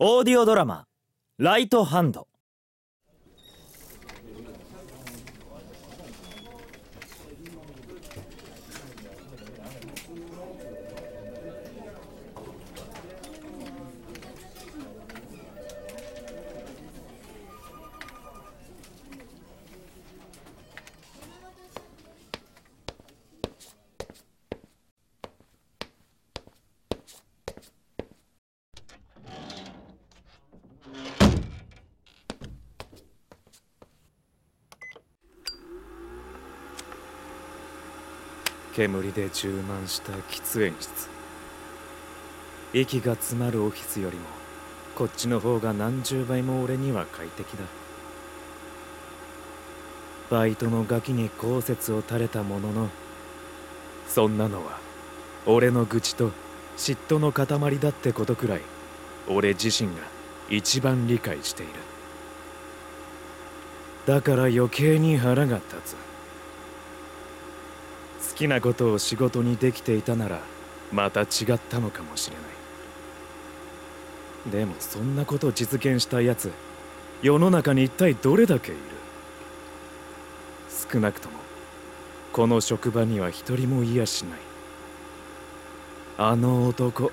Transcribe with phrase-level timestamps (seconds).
[0.00, 0.86] オーディオドラマ
[1.38, 2.26] 「ライトハンド」
[38.74, 41.08] 煙で充満した喫煙室。
[42.72, 44.24] 息が詰まるオフィスよりも
[44.96, 47.62] こっちの方が何十倍も俺には快適だ。
[50.28, 52.88] バイトのガキに後節を垂れたものの
[54.08, 54.80] そんなのは
[55.46, 56.32] 俺の愚痴と
[56.76, 58.60] 嫉妬の塊だってことくらい
[59.28, 60.02] 俺自身が
[60.50, 61.72] 一番理解している。
[64.06, 66.13] だから余計に腹が立つ。
[68.34, 70.40] 好きなことを仕事にできていたなら
[70.90, 71.26] また違っ
[71.70, 72.42] たのかもしれな
[74.52, 74.58] い。
[74.58, 76.50] でもそんなことを実現したやつ
[77.22, 78.80] 世の中に一体どれだけいる？
[80.92, 81.36] 少なくとも
[82.32, 84.40] この職場には一人もいやしない。
[86.18, 87.12] あの男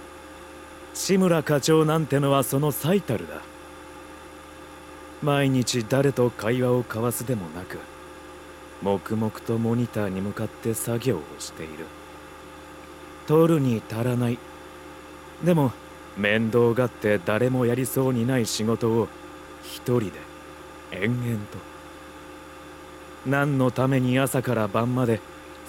[0.95, 3.41] 志村課長なんてのはその最たるだ。
[5.21, 7.77] 毎日誰と会話を交わすでもなく
[8.81, 11.85] 黙々とモニターに向かって作業をしている。
[13.27, 14.37] 取るに足らない。
[15.43, 15.71] でも
[16.17, 19.07] 面倒がって誰もやりそうにない仕事を
[19.63, 20.11] 一人で
[20.91, 21.57] 延々と。
[23.25, 25.19] 何のために朝から晩まで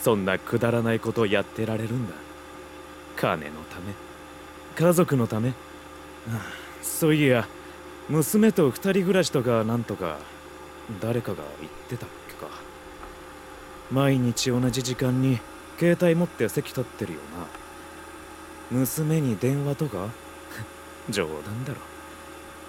[0.00, 2.14] そんなくだらないことやってられるんだ。
[3.16, 3.92] 金のため。
[4.74, 5.54] 家族のため、は
[6.30, 6.40] あ、
[6.82, 7.46] そういや
[8.08, 10.16] 娘と二人暮らしとかなんとか
[11.00, 12.06] 誰かが言ってた。
[13.90, 15.38] 毎日同じ時間に
[15.78, 17.46] 携帯持って席立ってるよな。
[18.78, 20.08] 娘に電話とか？
[21.10, 21.80] 冗談だろ。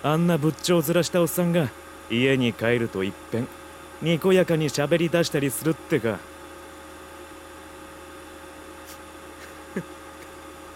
[0.04, 1.70] あんな仏頂面したおっさんが
[2.10, 3.48] 家に帰るといっぺん
[4.02, 6.20] にこやかに喋り出したりするってか。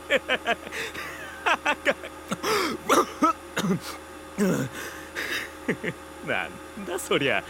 [6.26, 7.44] なんだそりゃ。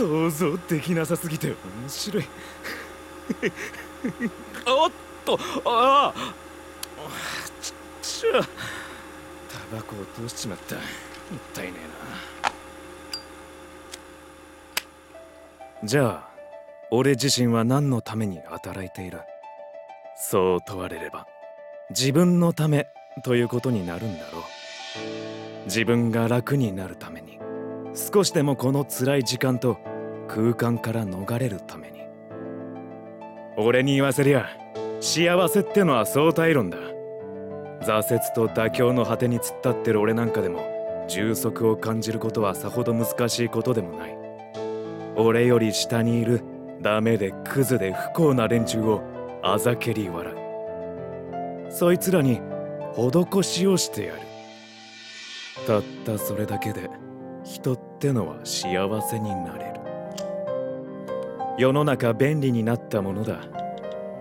[0.00, 1.54] 想像できなさすぎて面
[1.88, 2.24] 白い。
[4.66, 4.92] おっ
[5.26, 6.32] とああ
[7.60, 8.48] ちっちゃタ
[9.76, 10.76] バコ落としちまった。
[10.76, 10.84] もっ
[11.52, 11.74] たいね
[12.42, 12.46] え
[15.82, 15.84] な。
[15.84, 16.30] じゃあ
[16.90, 19.20] 俺自身は何のために働いている？
[20.16, 21.26] そう問われれば
[21.90, 22.88] 自分のため
[23.22, 24.42] ということになるんだろう。
[25.66, 27.38] 自分が楽になるために
[27.94, 29.76] 少しでもこの辛い時間と
[30.32, 32.02] 空間から逃れるために。
[33.56, 34.46] 俺に言わせりゃ
[35.00, 36.78] 幸せってのは相対論だ。
[37.82, 40.62] 挫折と妥協の果てに突っ立ってる俺なんかでも
[41.08, 44.16] 充足を感じることはさほど難しいことでもない。
[45.16, 46.42] 俺より下にいる
[46.80, 49.02] ダメでクズで不幸な連中を
[49.42, 51.72] あざけり笑う。
[51.72, 52.40] そいつらに
[52.94, 54.20] 施しをしてやる。
[55.66, 56.88] たったそれだけで
[57.42, 59.79] 人ってのは幸せになれる。
[61.60, 63.42] 世の中便利になったものだ。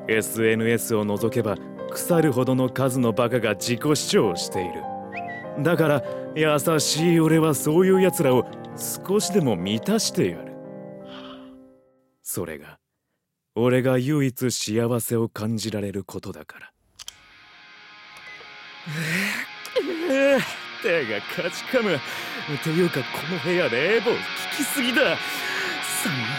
[0.09, 1.55] SNS を除けば
[1.89, 4.83] 腐るほどの数のバカが自己主張している。
[5.63, 6.03] だから
[6.35, 8.45] 優しい俺はそういう奴らを
[9.07, 10.53] 少しでも満たしてやる。
[12.23, 12.77] それが
[13.55, 16.71] 俺が唯一幸せを感じられることだから。
[20.11, 20.41] えー、
[20.83, 21.97] 手がかじかむ。
[22.65, 24.17] ていうかこの部屋冷房効
[24.57, 25.15] きすぎだ。
[26.03, 26.38] 寒い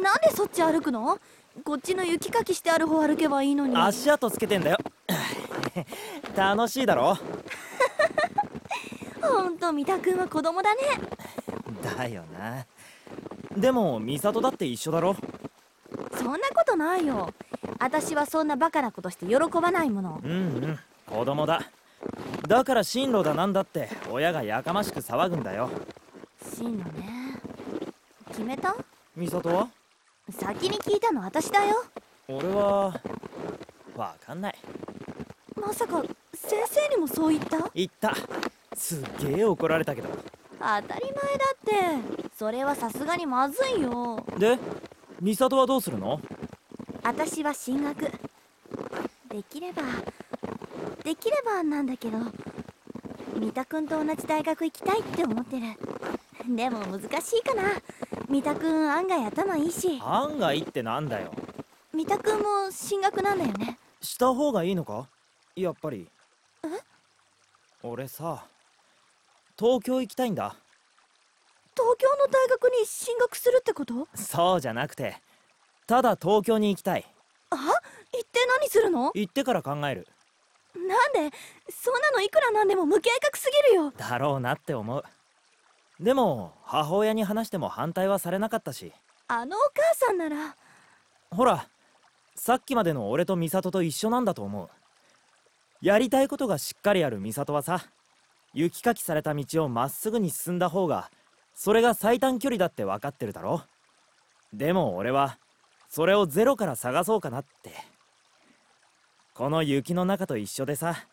[0.00, 1.18] なんでそっち歩くの？
[1.64, 3.76] こっちの雪かきしてある方歩けばいいのに。
[3.76, 4.78] 足跡つけてんだよ。
[6.36, 7.18] 楽しいだろ？
[9.20, 10.80] ほんと三田君は子供だね。
[11.96, 12.64] だよな。
[13.56, 15.16] でも美里だって一緒だろ？
[16.16, 17.32] そんなことないよ。
[17.80, 20.20] 私はそんなバカなことして喜ばないもの。
[20.22, 20.78] うんうん。
[21.06, 21.62] 子供だ。
[22.46, 25.70] だから進路だなんだって親がやかましく騒ぐんだよ。
[26.54, 27.40] 進路ね。
[28.28, 28.76] 決めた？
[29.18, 29.68] 美里は？
[30.30, 31.84] 先に聞いたの私だよ。
[32.28, 32.94] 俺は
[33.96, 34.54] わかんない。
[35.60, 37.68] まさか先生にもそう言った？
[37.74, 38.14] 言った。
[38.76, 40.08] すっげえ怒られたけど。
[40.08, 40.18] 当
[40.60, 42.30] たり前だって。
[42.38, 44.24] それはさすがにまずいよ。
[44.38, 44.56] で
[45.20, 46.20] 美里はどうするの？
[47.02, 48.02] 私は進学。
[49.28, 49.82] できれば
[51.02, 52.18] できればなんだけど
[53.36, 55.66] 三田君と同じ大学行きたいって思ってる。
[56.54, 57.62] でも難しいかな
[58.28, 59.98] 三田君案外頭いいし。
[60.02, 61.32] 案外ってなんだよ。
[61.94, 63.78] 三田君も進学なんだよね。
[64.02, 65.06] した方がいいのか？
[65.56, 66.06] やっぱり。
[66.62, 66.68] え？
[67.82, 68.44] 俺さ
[69.58, 70.54] 東京行きたいんだ。
[71.74, 74.06] 東京の大学に進学するってこと？
[74.14, 75.16] そうじゃなくて
[75.86, 77.06] ただ東京に行きたい。
[77.48, 77.56] あ？
[77.56, 77.70] 行っ
[78.30, 79.10] て何するの？
[79.14, 80.06] 行ってから考える。
[80.76, 81.34] なんで
[81.70, 83.90] そんなのいくらなんでも無計画すぎるよ。
[83.96, 85.02] だろうなって思う
[86.00, 88.92] でも母親に話しても反対はされなかったし。
[89.26, 90.56] あのお母さんなら。
[91.30, 91.66] ほら
[92.34, 94.68] さっきまでの俺と美里と一緒なんだと思う。
[95.80, 97.86] やりたいことがしっかりある美里はさ
[98.54, 101.10] 雪かきされた道をまっすぐに進んだ方が
[101.54, 103.62] それが最短距離だって分かってるだろ。
[104.52, 105.38] でも俺は
[105.88, 107.72] それをゼロから探そうかなって。
[109.34, 111.06] この雪の中と一緒でさ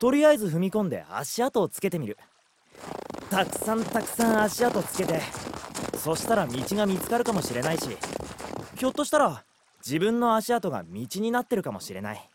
[0.00, 2.16] とりあえず踏み込んで足跡をつけてみる
[3.30, 5.20] たくさんたくさん足跡つけて
[5.96, 7.96] そしたら道が見つかるかもしれないし
[8.76, 9.44] ひょっとしたら
[9.84, 12.28] 自分の足跡が道になってるかもしれない。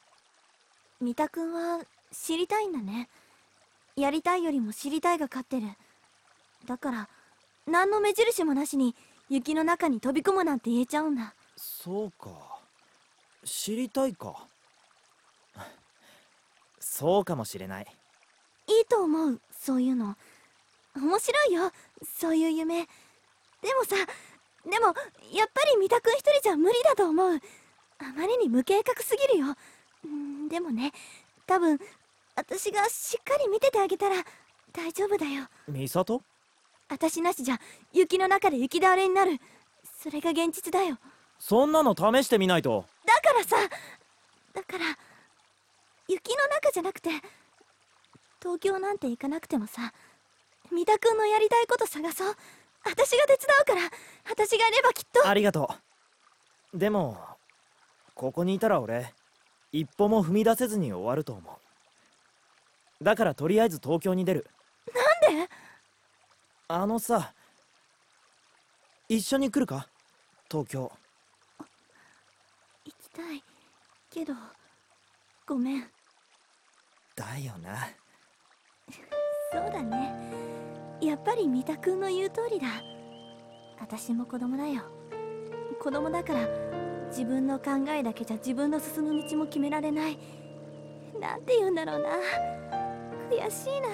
[0.99, 3.09] 三田君は知りたいんだね。
[3.95, 5.67] やりたいよりも知りたいが勝ってる。
[6.65, 7.09] だから
[7.67, 8.95] 何の目印もなしに
[9.29, 11.33] 雪の中に飛び込むなんて言えちゃうんだ。
[11.55, 12.29] そうか。
[13.43, 14.35] 知りたいか。
[16.79, 17.87] そうかもしれない。
[18.67, 20.15] いいと思うそういうの
[20.95, 21.71] 面白いよ。
[22.19, 22.87] そういう夢。
[23.61, 23.95] でもさ
[24.69, 24.87] でも
[25.31, 27.35] やっぱり三田君一人じゃ無理だと思う。
[27.35, 27.39] あ
[28.15, 29.55] まりに無計画すぎるよ。
[30.05, 30.91] うんでもね
[31.47, 31.79] 多分
[32.35, 34.15] 私がしっかり見ててあげたら
[34.71, 35.45] 大丈夫だよ。
[35.69, 36.21] 美里？
[36.89, 37.59] 私なしじゃ
[37.91, 39.39] 雪の中で雪倒れになる。
[40.01, 40.97] それが現実だよ。
[41.39, 42.85] そんなの試してみないと。
[43.05, 43.55] だからさ
[44.53, 44.97] だから
[46.07, 47.09] 雪の中じゃなくて
[48.41, 49.93] 東京なんて行かなくてもさ
[50.71, 52.35] 三田君のやりたいこと探そう。
[52.85, 53.81] 私が手伝うから。
[54.29, 55.27] 私がいればきっと。
[55.27, 55.69] ありがと
[56.73, 56.77] う。
[56.77, 57.17] でも
[58.15, 59.13] ここにいたら俺
[59.71, 61.59] 一歩も踏み出せずに終わると思
[63.01, 63.03] う。
[63.03, 64.47] だからとりあえず東京に出る。
[65.21, 65.49] なんで？
[66.67, 67.33] あのさ
[69.09, 69.87] 一緒に来るか？
[70.49, 70.91] 東京。
[72.85, 73.43] 行きたい
[74.09, 74.33] けど。
[75.45, 75.89] ごめん。
[77.15, 77.89] だよな。
[79.51, 80.52] そうだね
[81.05, 82.67] やっぱり三田君の言う通りだ。
[83.79, 84.83] 私も子供だよ。
[85.81, 86.47] 子供だから
[87.09, 90.17] 自分の考えだけじゃ自分の進む道も決められない。
[91.19, 92.09] なんて言うんだろうな。
[93.29, 93.89] 悔しいな。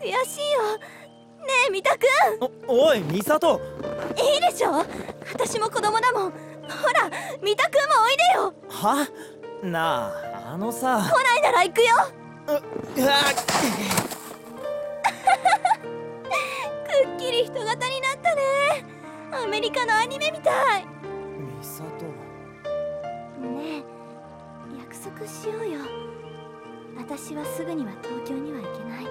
[0.00, 0.78] 悔しいよ。
[0.78, 2.08] ねえ三田君。
[2.68, 3.60] おおい美里。
[4.16, 4.84] いいでしょ。
[5.32, 6.30] 私も子供だもん。
[6.30, 6.36] ほ
[6.94, 7.10] ら
[7.42, 8.54] 三田君もおいでよ。
[8.68, 9.08] は？
[9.62, 10.12] な
[10.44, 10.98] ああのさ。
[10.98, 11.86] 来ないなら行くよ。
[12.46, 14.13] うわくっ
[17.54, 18.42] 人型になったね。
[19.30, 20.84] アメリカのアニメみたい。
[21.60, 21.84] 美里
[23.40, 23.84] ねえ
[24.80, 25.78] 約束しようよ。
[26.96, 29.04] 私はすぐには東京には行けない。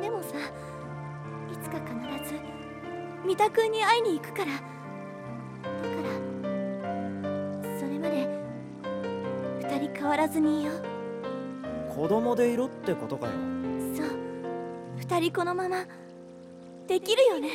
[0.00, 0.36] でもさ
[1.50, 2.38] いつか必ず
[3.26, 4.52] 三田君に会いに行くから。
[4.52, 4.60] だか
[6.02, 6.08] ら
[7.80, 8.28] それまで
[9.58, 10.84] 二人変わらずにいよう。
[11.92, 13.32] 子供でいろってことかよ。
[13.96, 14.06] そう。
[14.98, 15.84] 二人このまま
[16.86, 17.48] できるよね。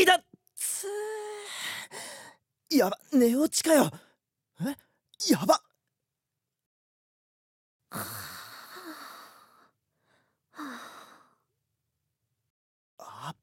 [0.00, 0.24] いたっ。
[0.54, 2.76] つー。
[2.76, 3.90] やば寝落ちかよ。
[4.60, 4.64] え？
[5.32, 5.60] やば。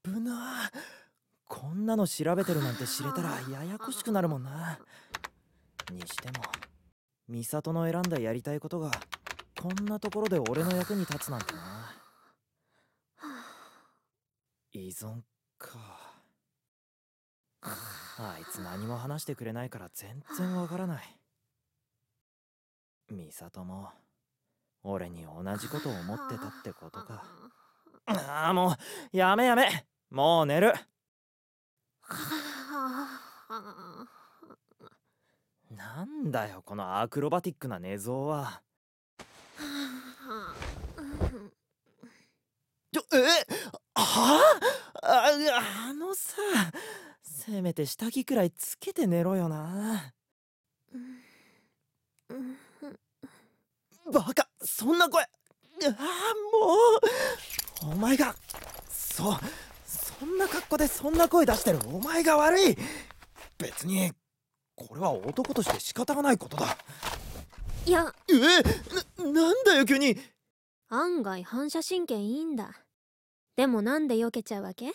[0.04, 0.80] 危なー。
[1.48, 4.80] こんなの調べてるなんて知れたらややこしくなるもんな。
[5.92, 6.44] にしても
[7.28, 8.92] 美里の選んだやりたいことが
[9.60, 11.94] こんなところで俺の役に立つなんてな
[14.74, 15.22] 依存
[15.58, 15.78] か。
[17.64, 21.18] あいつ何も話してくれないから全然わからない。
[23.10, 23.90] 美里も
[24.84, 27.26] 俺に同じことを思ってたってことか。
[28.06, 28.76] ああも
[29.14, 29.86] うやめやめ。
[30.10, 30.74] もう寝る。
[35.70, 38.62] なんだよこのアクロバティックな寝相は。
[42.94, 43.20] ちょえ？
[44.02, 44.42] は
[45.04, 45.08] あ？
[45.08, 45.32] あ
[45.90, 46.36] あのさ
[47.24, 50.14] せめて下着くらいつけて寝ろよな。
[54.12, 55.24] バカそんな声。
[55.24, 55.28] あ
[55.88, 55.92] あ
[57.86, 57.94] もう。
[57.94, 58.36] お前が
[58.90, 59.38] そう
[59.86, 61.80] そんな格好でそんな声出してる。
[61.88, 62.78] お前が悪い。
[63.58, 64.12] 別に
[64.76, 66.78] これは男として仕方がないことだ。
[67.86, 68.14] いや。
[68.30, 69.24] え？
[69.24, 70.18] ななんだよ急に。
[70.90, 72.72] 案外反射神経いいんだ
[73.56, 74.92] でもなんで避けちゃうわけ？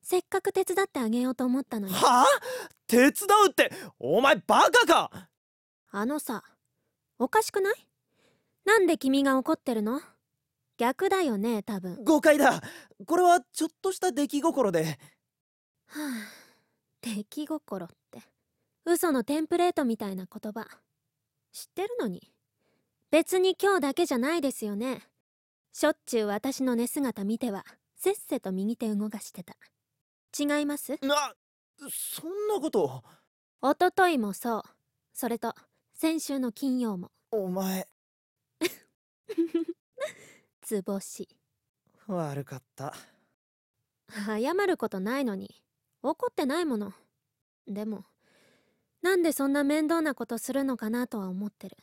[0.00, 1.94] せっかく手伝ってあげようと思ったのに。
[1.94, 2.26] はあ？
[2.86, 3.10] 手伝
[3.46, 5.28] うってお前バカか？
[5.90, 6.42] あのさ
[7.18, 7.74] おかしくない？
[8.64, 10.00] なんで君が怒ってるの？
[10.78, 12.02] 逆だよね多分。
[12.02, 12.60] 誤解だ。
[13.06, 14.84] これはちょっとした出来心で。
[14.84, 14.92] は
[15.96, 16.42] あ
[17.02, 18.22] 出来心って。
[18.84, 20.66] 嘘のテンプレートみたいな言葉。
[21.52, 22.32] 知ってるのに？
[23.10, 25.02] 別に今日だけじゃないですよね。
[25.72, 27.64] しょっちゅう私の寝姿見ては
[28.04, 29.54] せっせと右手動かしてた。
[30.36, 30.98] 違います？
[31.02, 31.32] な
[31.88, 33.04] そんなこと？
[33.60, 34.62] おとといもそう。
[35.12, 35.54] それと
[35.94, 37.12] 先週の金曜も。
[37.30, 37.86] お前。
[40.66, 41.28] 図星。
[42.08, 42.92] 悪かった。
[44.10, 45.62] 謝ることないのに。
[46.02, 46.92] 怒ってないもの。
[47.68, 48.04] でも
[49.02, 51.76] なんでそんな面倒なことするのかなとは思ってる。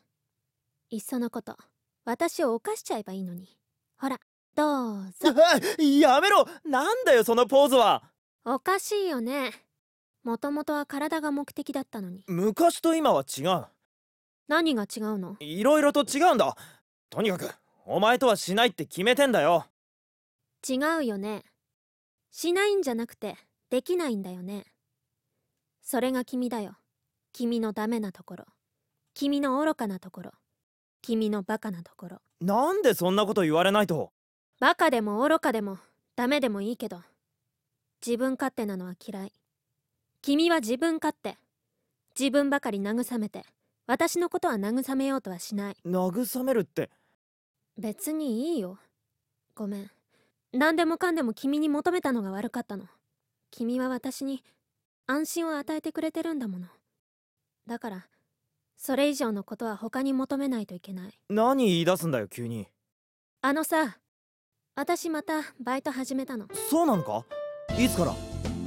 [0.89, 1.55] いっそのこと
[2.03, 3.57] 私を犯しちゃえばいいのに。
[3.97, 4.19] ほら
[4.56, 5.34] どうぞ。
[5.82, 6.46] やめろ！
[6.65, 8.03] なんだよそのポーズは！
[8.46, 9.51] おかしいよね。
[10.24, 12.24] もともとは体が目的だったのに。
[12.27, 13.65] 昔と今は違う。
[14.48, 15.38] 何が違うの？
[15.39, 16.56] いろいろと違うんだ。
[17.10, 17.50] とにかく
[17.86, 19.65] お前とはしないって決めてんだよ。
[20.68, 21.44] 違うよね。
[22.32, 23.38] しないんじゃなくて
[23.70, 24.65] できないんだよね。
[25.82, 26.77] それが君だよ。
[27.32, 28.46] 君のダメなところ。
[29.13, 30.32] 君の愚かなところ。
[31.01, 32.22] 君のバカなところ。
[32.41, 34.12] なんでそんなこと言われないと？
[34.59, 35.77] バカでも愚かでも
[36.17, 37.01] ダメでもいいけど
[38.05, 39.31] 自分勝手なのは嫌い。
[40.21, 41.37] 君は自分勝手。
[42.17, 43.45] 自分ばかり慰めて
[43.87, 45.77] 私のことは慰めようとはしない。
[45.85, 46.89] 慰めるって。
[47.77, 48.77] 別にいいよ。
[49.55, 49.91] ごめん。
[50.51, 52.85] 何でもかんでも君に求めたのが悪かったの。
[53.51, 54.43] 君は私に
[55.07, 56.67] 安心を与えてくれてるんだもの。
[57.65, 58.07] だから
[58.75, 61.19] それ以上のことは他に求めないといけない。
[61.29, 62.67] 何言い出すんだよ急に。
[63.41, 63.97] あのさ
[64.79, 66.45] 私またバイト始めたの。
[66.69, 67.25] そうなのか？
[67.77, 68.15] いつから？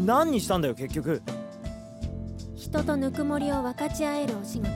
[0.04, 1.22] 何にしたんだよ結局。
[2.54, 4.68] 人とぬくもりを分かち合えるお仕事。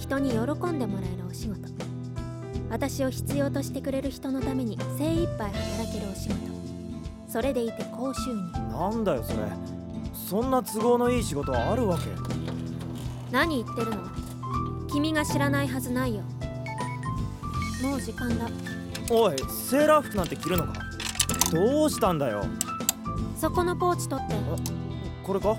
[0.00, 1.68] 人に喜んでもらえるお仕事。
[2.70, 6.34] 私を必要としてくれる人のために精一杯働けるお仕事。
[7.28, 8.50] それでいて高収入。
[8.72, 9.40] なんだよそれ。
[10.14, 12.04] そんな都合のいい仕事あるわけ。
[13.30, 13.98] 何言ってるの？
[14.90, 16.22] 君が知らないはずないよ。
[17.82, 18.46] もう時間だ
[19.10, 20.72] おいセーラー服なんて着るのか？
[21.52, 22.44] どうしたんだよ？
[23.38, 24.34] そこのポーチ取って。
[25.22, 25.56] これか？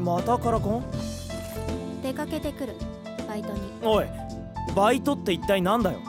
[0.00, 0.84] またカラコン？
[2.02, 2.74] 出かけてくる
[3.28, 3.60] バイトに。
[3.82, 4.06] おい
[4.74, 6.00] バイトって一体なんだよ？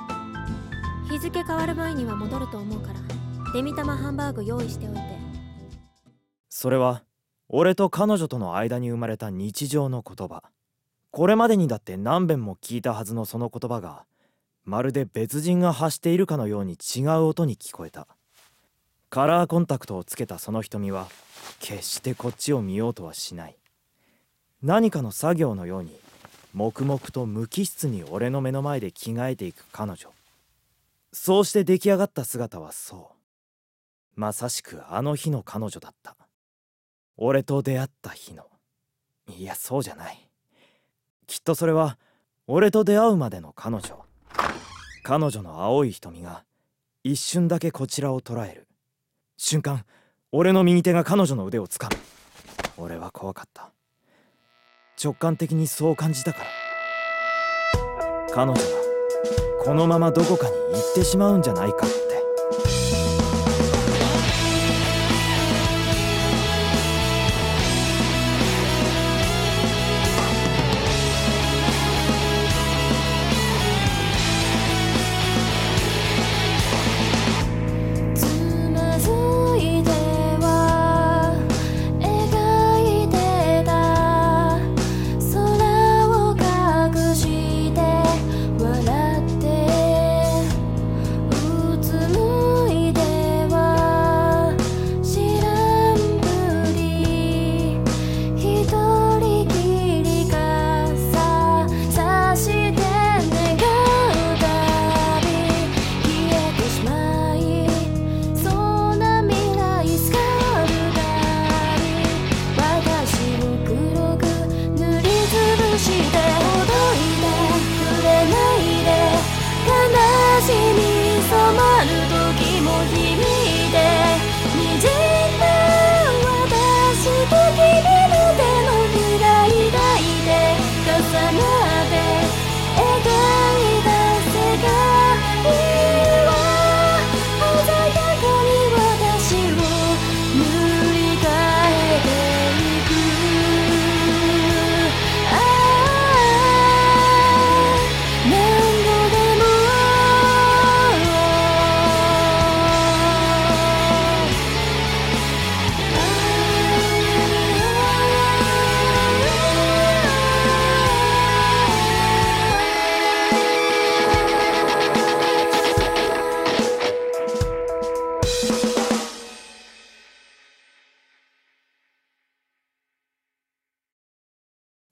[1.10, 3.00] 日付変わる前には戻ると思うから
[3.54, 5.02] デミタマハンバーグ用意しておいて。
[6.50, 7.04] それは
[7.50, 10.42] 俺と彼女との間に生まれた日常の言葉。
[11.12, 14.06] これまでにだって何遍も聞いたはずのその言葉が
[14.66, 18.08] まるで別人が発しているかのように違う音に聞こえた。
[19.10, 21.08] カラーコンタクトをつけたその瞳は
[21.60, 23.58] 決してこっちを見ようとはしない。
[24.62, 25.92] 何かの作業のように
[26.54, 30.10] 黙々と無機質に俺の目の前で着替えていく彼女。
[31.12, 33.12] そうして出来上がった姿はそ
[34.16, 34.20] う。
[34.20, 36.16] まさしくあの日の彼女だった。
[37.18, 38.46] 俺と出会った日の。
[39.28, 40.30] いやそうじゃない。
[41.28, 41.98] きっとそれは
[42.48, 44.06] 俺と出会うまでの彼女。
[45.04, 46.44] 彼女の青い瞳が
[47.04, 48.68] 一瞬だけこちらを捉える。
[49.38, 49.86] 瞬間
[50.32, 51.98] 俺の右手が彼女の腕をつかむ。
[52.78, 53.72] 俺は怖かった。
[55.04, 56.46] 直感的にそう感じたから。
[58.32, 58.60] 彼女が
[59.64, 62.13] このままどこかに行ってしまうんじゃないかって。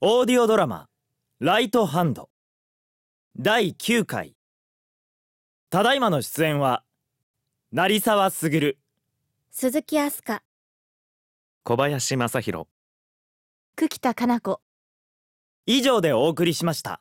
[0.04, 0.88] オーディオドラマ
[1.38, 2.28] 「ライトハンド」
[3.38, 4.34] 第9回。
[5.70, 6.82] ただいまの出演は
[7.70, 8.76] 成沢卓
[9.52, 10.40] 鈴木飛鳥
[11.62, 12.66] 小林正弘
[13.76, 14.60] 久喜田かな子。
[15.66, 17.00] 以上でお送りしました。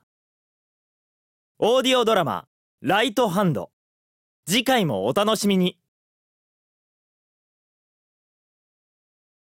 [1.58, 2.48] オーディオドラマ
[2.82, 3.72] 「ライトハンド」
[4.46, 5.81] 次回もお楽しみに